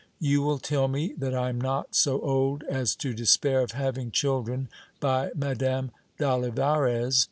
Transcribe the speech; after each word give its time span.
You 0.19 0.41
will 0.41 0.57
tell 0.57 0.87
me, 0.87 1.13
that 1.19 1.35
I 1.35 1.49
am 1.49 1.61
not 1.61 1.93
so 1.93 2.19
old 2.21 2.63
as 2.63 2.95
to 2.95 3.13
despair 3.13 3.61
of 3.61 3.73
having 3.73 4.09
children 4.09 4.67
by 4.99 5.29
Madame 5.35 5.91
d'Olivarez. 6.17 7.19